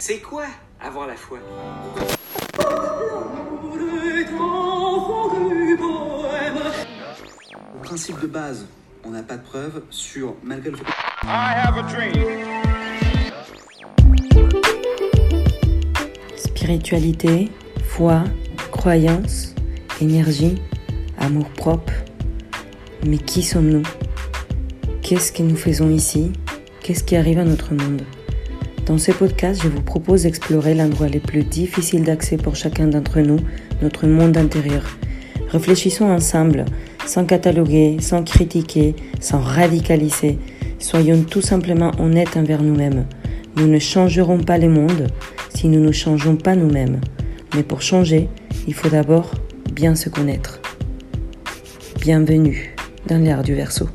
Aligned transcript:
C'est 0.00 0.20
quoi 0.20 0.44
avoir 0.80 1.08
la 1.08 1.16
foi? 1.16 1.38
Au 7.74 7.78
principe 7.82 8.20
de 8.20 8.26
base, 8.28 8.66
on 9.04 9.10
n'a 9.10 9.22
pas 9.22 9.36
de 9.36 9.42
preuves 9.42 9.82
sur 9.90 10.36
malgré 10.44 10.70
le 10.70 10.76
fait 10.76 10.84
Spiritualité, 16.36 17.50
foi, 17.84 18.22
croyance, 18.70 19.54
énergie, 20.00 20.62
amour 21.18 21.48
propre. 21.50 21.92
Mais 23.04 23.18
qui 23.18 23.42
sommes-nous? 23.42 23.82
Qu'est-ce 25.02 25.32
que 25.32 25.42
nous 25.42 25.56
faisons 25.56 25.90
ici? 25.90 26.32
Qu'est-ce 26.82 27.02
qui 27.02 27.16
arrive 27.16 27.38
à 27.40 27.44
notre 27.44 27.74
monde? 27.74 28.02
Dans 28.88 28.96
ce 28.96 29.12
podcast, 29.12 29.60
je 29.62 29.68
vous 29.68 29.82
propose 29.82 30.22
d'explorer 30.22 30.74
l'endroit 30.74 31.08
le 31.08 31.20
plus 31.20 31.44
difficile 31.44 32.04
d'accès 32.04 32.38
pour 32.38 32.56
chacun 32.56 32.86
d'entre 32.86 33.20
nous, 33.20 33.36
notre 33.82 34.06
monde 34.06 34.38
intérieur. 34.38 34.82
Réfléchissons 35.50 36.06
ensemble, 36.06 36.64
sans 37.04 37.26
cataloguer, 37.26 37.98
sans 38.00 38.24
critiquer, 38.24 38.96
sans 39.20 39.40
radicaliser. 39.40 40.38
Soyons 40.78 41.22
tout 41.22 41.42
simplement 41.42 41.92
honnêtes 41.98 42.38
envers 42.38 42.62
nous-mêmes. 42.62 43.04
Nous 43.56 43.66
ne 43.66 43.78
changerons 43.78 44.38
pas 44.38 44.56
le 44.56 44.70
monde 44.70 45.08
si 45.54 45.68
nous 45.68 45.80
ne 45.80 45.92
changeons 45.92 46.36
pas 46.36 46.56
nous-mêmes. 46.56 47.02
Mais 47.54 47.64
pour 47.64 47.82
changer, 47.82 48.30
il 48.66 48.72
faut 48.72 48.88
d'abord 48.88 49.32
bien 49.70 49.96
se 49.96 50.08
connaître. 50.08 50.62
Bienvenue 52.00 52.74
dans 53.06 53.22
l'art 53.22 53.42
du 53.42 53.54
verso. 53.54 53.86